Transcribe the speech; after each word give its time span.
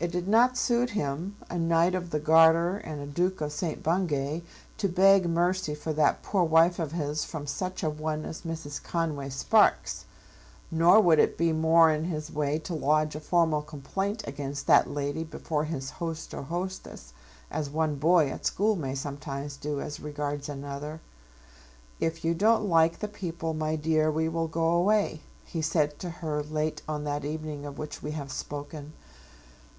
It 0.00 0.12
did 0.12 0.28
not 0.28 0.56
suit 0.56 0.90
him, 0.90 1.34
a 1.50 1.58
Knight 1.58 1.92
of 1.96 2.10
the 2.10 2.20
Garter 2.20 2.76
and 2.78 3.00
a 3.00 3.06
Duke 3.06 3.40
of 3.40 3.50
St. 3.50 3.82
Bungay, 3.82 4.42
to 4.76 4.88
beg 4.88 5.26
mercy 5.28 5.74
for 5.74 5.92
that 5.92 6.22
poor 6.22 6.44
wife 6.44 6.78
of 6.78 6.92
his 6.92 7.24
from 7.24 7.48
such 7.48 7.82
a 7.82 7.90
one 7.90 8.24
as 8.24 8.42
Mrs. 8.42 8.80
Conway 8.80 9.28
Sparkes; 9.28 10.04
nor 10.70 11.00
would 11.00 11.18
it 11.18 11.36
be 11.36 11.52
more 11.52 11.90
in 11.90 12.04
his 12.04 12.30
way 12.30 12.60
to 12.60 12.76
lodge 12.76 13.16
a 13.16 13.20
formal 13.20 13.60
complaint 13.60 14.22
against 14.24 14.68
that 14.68 14.88
lady 14.88 15.24
before 15.24 15.64
his 15.64 15.90
host 15.90 16.32
or 16.32 16.42
hostess, 16.42 17.12
as 17.50 17.68
one 17.68 17.96
boy 17.96 18.30
at 18.30 18.46
school 18.46 18.76
may 18.76 18.94
sometimes 18.94 19.56
do 19.56 19.80
as 19.80 19.98
regards 19.98 20.48
another. 20.48 21.00
"If 21.98 22.24
you 22.24 22.34
don't 22.34 22.68
like 22.68 23.00
the 23.00 23.08
people, 23.08 23.52
my 23.52 23.74
dear, 23.74 24.12
we 24.12 24.28
will 24.28 24.46
go 24.46 24.68
away," 24.68 25.22
he 25.44 25.60
said 25.60 25.98
to 25.98 26.08
her 26.08 26.40
late 26.44 26.82
on 26.88 27.02
that 27.02 27.24
evening 27.24 27.66
of 27.66 27.78
which 27.78 28.00
we 28.00 28.12
have 28.12 28.30
spoken. 28.30 28.92